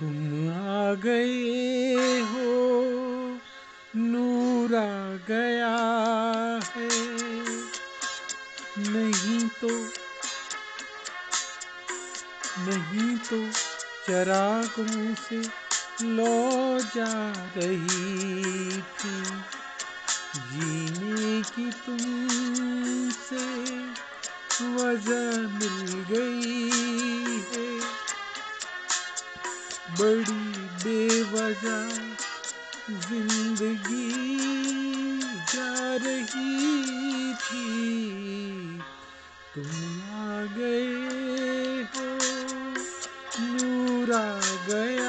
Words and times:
तुम 0.00 0.16
आ 0.52 0.94
गए 0.94 2.20
हो, 2.20 2.48
नूर 3.96 4.74
आ 4.74 5.16
गया 5.28 5.76
है। 6.64 6.88
नहीं 8.90 9.48
तो 9.60 9.70
नहीं 12.66 13.16
तो 13.16 13.38
चरागों 14.06 15.14
से 15.14 15.40
लो 16.06 16.78
जा 16.96 17.32
रही 17.56 18.82
थी। 18.98 19.16
जीने 20.40 21.42
की 21.42 21.70
तुमसे 21.86 23.44
वजह 24.74 25.48
मिल 25.48 26.04
गई 26.10 26.75
बड़ी 29.98 30.42
बेवजह 30.82 31.88
ज़िंदगी 33.06 34.10
जा 35.52 35.70
रही 36.04 37.32
थी। 37.44 37.70
तुम 39.54 39.70
आ 40.14 40.42
गए 40.56 41.82
हो 41.94 42.08
नूर 43.40 44.12
आ 44.14 44.16
गया 44.68 45.05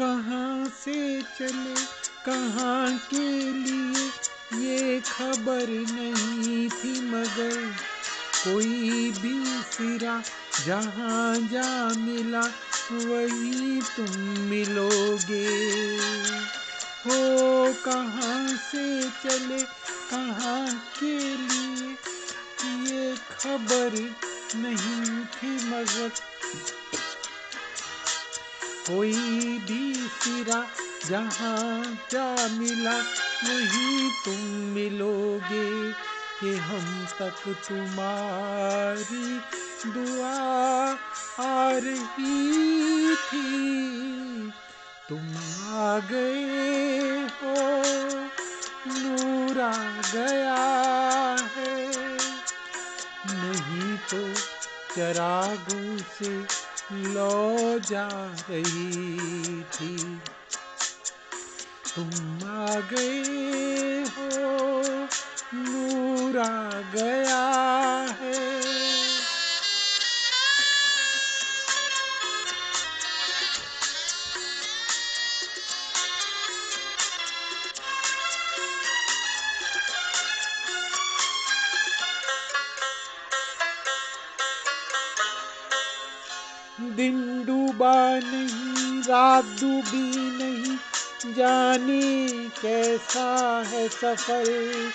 कहाँ 0.00 0.64
से 0.84 1.22
चले? 1.22 1.74
कहाँ 2.26 2.98
के 2.98 3.52
लिए? 3.52 4.10
ये 4.66 5.00
खबर 5.00 5.68
नहीं 5.68 6.68
थी 6.68 7.00
मगर 7.00 7.74
कोई 8.44 9.10
भी 9.10 9.44
सिरा 9.44 10.22
जहाँ 10.66 11.36
जा 11.36 11.94
मिला, 11.96 12.40
वही 12.92 13.80
तुम 13.80 14.20
मिलोगे। 14.38 15.48
हो 17.06 17.72
कहाँ 17.84 18.48
से 18.48 19.02
चले? 19.02 19.62
कहाँ 20.10 20.92
के 21.00 21.36
लिए? 21.36 21.96
ये 22.92 23.16
खबर 23.16 24.14
नहीं 24.54 25.24
थी 25.24 25.68
मगर 25.68 26.10
कोई 28.86 29.12
भी 29.66 29.94
सिरा 30.20 30.60
जहाँ 31.06 31.82
जा 32.10 32.24
मिला, 32.50 32.96
वही 33.44 34.10
तुम 34.24 34.40
मिलोगे 34.74 35.70
कि 36.40 36.56
हम 36.58 36.86
तक 37.18 37.42
तुम्हारी 37.68 39.28
दुआ 39.86 40.34
आ 41.40 41.70
रही 41.84 43.14
थी। 43.16 44.50
तुम 45.08 45.24
आ 45.76 45.98
गए 46.10 47.20
हो, 47.36 47.54
नूर 48.88 49.60
आ 49.60 49.72
गया 50.14 50.62
है, 51.56 51.76
नहीं 53.32 53.96
तो 54.10 54.22
चरागों 54.94 55.96
से 56.14 56.32
लो 56.92 57.78
जा 57.78 58.08
रही 58.50 59.62
थी। 59.62 60.20
तुम 61.94 62.48
आ 62.48 62.80
गए 62.80 64.04
हो 64.04 64.28
नूर 65.54 66.38
आ 66.38 66.82
गया 66.94 67.59
दिन 87.00 87.44
डूबा 87.46 88.18
नहीं, 88.18 89.02
रात 89.02 89.44
डूबी 89.44 90.12
नहीं। 90.14 90.76
जाने 91.34 92.28
कैसा 92.62 93.62
है 93.66 93.88
सफ़र, 93.88 94.90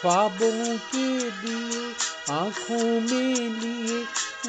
ख्वाबों 0.00 0.78
के 0.78 1.30
दिए, 1.30 1.92
आँखों 2.30 3.00
में 3.00 3.60
लिए, 3.60 4.04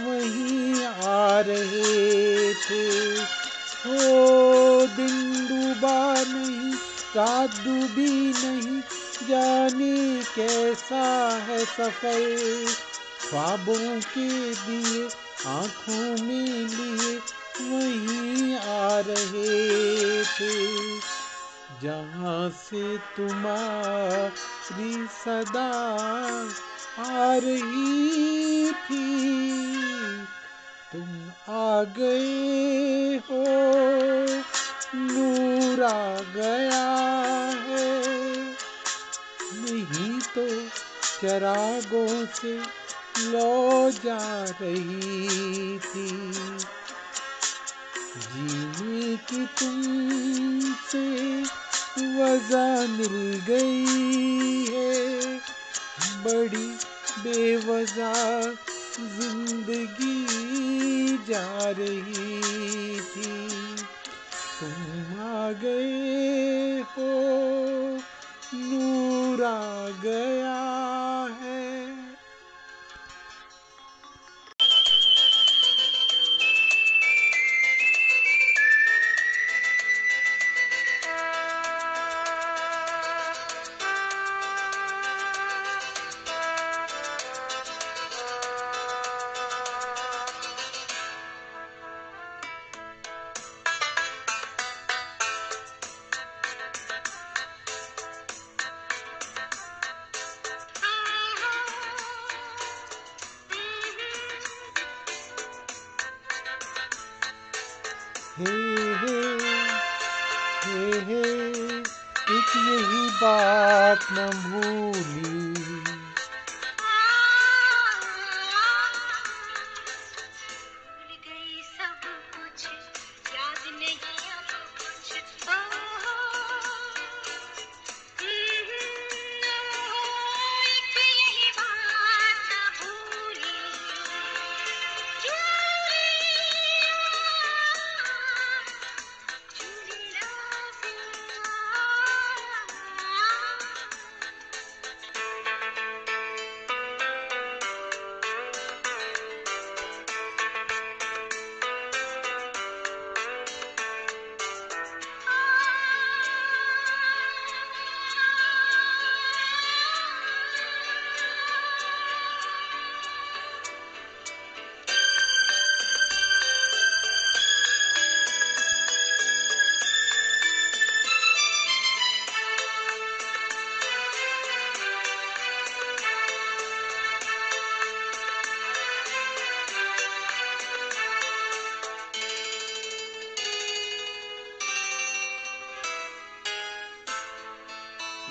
वहीं 0.06 0.86
आ 0.86 1.40
रहे 1.40 2.54
थे। 2.54 3.14
ओ, 3.90 4.86
दिन 4.86 5.48
डूबा 5.50 6.14
नहीं, 6.14 6.74
रात 7.16 7.50
डूबी 7.50 8.34
नहीं। 8.46 8.82
जाने 9.30 10.24
कैसा 10.36 11.30
है 11.48 11.66
सफ़र, 11.66 12.66
ख्वाबों 13.30 14.02
के 14.02 14.54
दिए 14.54 15.29
आँखों 15.48 16.24
में 16.24 16.68
लिए 16.68 17.20
वहीं 17.62 18.56
आ 18.56 19.00
रहे 19.00 20.24
थे। 20.24 21.00
जहाँ 21.82 22.50
से 22.50 22.98
तुम्हारी 22.98 25.08
सदा 25.08 25.72
आ 27.00 27.36
रही 27.36 28.72
थी, 28.72 29.38
तुम 30.92 31.32
आ 31.56 31.84
गए 31.84 33.18
हो, 33.18 33.44
नूर 34.96 35.84
आ 35.84 36.20
गया 36.36 36.88
है। 37.68 37.92
नहीं 39.54 40.20
तो 40.20 40.70
चरागों 41.22 42.26
से 42.26 42.80
लो 43.20 43.59
जा 43.90 44.44
रही 44.62 45.80
थी 45.80 46.10
जीने 48.20 49.18
की 49.18 49.46
तुमसे 49.46 51.42
वजह 52.00 52.88
मिल 52.88 53.42
गई 53.48 54.66
है। 54.66 55.38
बड़ी 56.24 56.68
बेवजह 57.24 58.42
ज़िंदगी 59.20 60.28
जा 61.30 61.70
रही 61.70 63.00
थी। 63.00 63.76
तुम 64.60 65.20
आ 65.22 65.52
गए 65.52 66.80
हो। 66.80 67.59
हे 108.40 108.46
हे 109.06 111.00
हे 111.08 111.22
एक 112.36 112.52
यही 112.56 113.10
बात 113.10 114.00
न 114.12 114.30
भूली। 114.44 115.89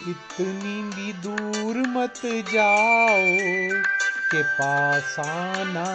इतनी 0.08 0.82
भी 0.82 1.12
दूर 1.12 1.76
मत 1.88 2.20
जाओ 2.24 3.24
के 4.30 4.42
पास 4.42 5.16
आना 5.18 5.88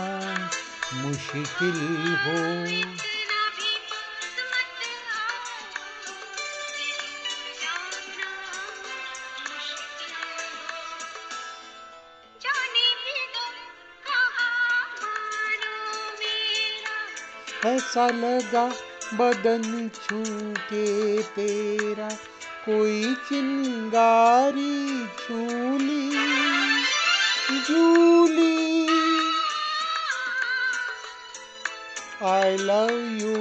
मुश्किल 0.93 1.79
हो। 2.23 2.93
ऐसा 17.65 18.07
लगा 18.07 18.65
बदन 19.13 19.89
छू 19.89 20.23
के 20.69 20.87
तेरा। 21.23 22.09
कोई 22.65 23.13
चिंगारी 23.29 24.75
छूली 25.21 26.03
जूली 27.67 28.87
आई 32.31 32.57
लव 32.69 32.91
यू 33.21 33.35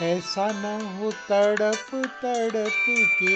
ऐसा 0.00 0.46
न 0.52 0.64
हो 0.96 1.10
तड़प 1.10 1.90
तड़प 2.22 2.84
के 3.18 3.34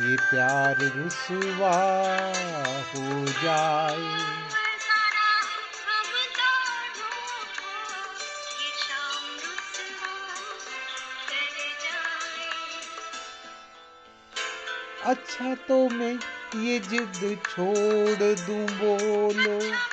ये 0.00 0.16
प्यार 0.16 0.76
रुसवा 0.96 1.76
हो 2.94 3.26
जाए। 3.26 4.18
अच्छा 15.04 15.54
तो 15.54 15.88
मैं 15.88 16.12
ये 16.64 16.78
जिद 16.78 17.38
छोड़ 17.48 18.18
दूँ, 18.18 18.66
बोलो। 18.78 19.89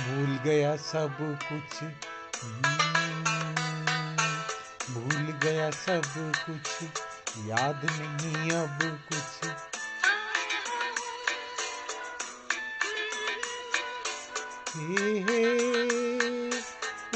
भूल 0.00 0.38
गया 0.44 0.76
सब 0.76 1.18
कुछ। 1.20 1.82
भूल 4.90 5.22
गया 5.42 5.70
सब 5.70 6.02
कुछ। 6.16 6.88
याद 7.36 7.80
नहीं 7.84 8.50
अब 8.52 8.78
कुछ। 9.08 9.48
हे 14.76 15.18
हे, 15.18 15.44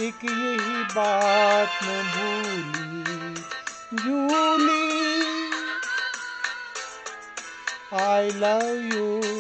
एक 0.08 0.24
यही 0.24 0.84
बात 0.84 1.70
न 1.82 2.02
भूली। 2.14 2.88
Jully 3.94 4.88
I 7.98 8.30
love 8.30 8.60
you 8.94 9.38